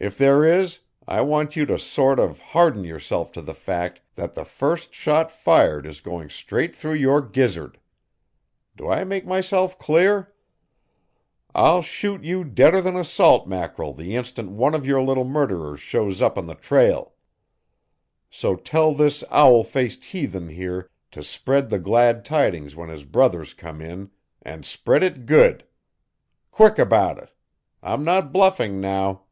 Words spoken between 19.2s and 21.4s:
owl faced heathen here to